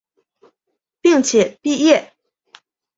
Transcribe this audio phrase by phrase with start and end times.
[0.99, 2.11] 并且毕业。